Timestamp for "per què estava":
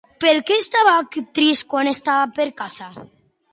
0.23-0.93